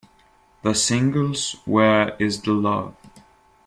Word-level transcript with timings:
The 0.63 0.73
singles 0.73 1.57
Where 1.67 2.15
Is 2.17 2.41
The 2.41 2.53
Love? 2.53 2.95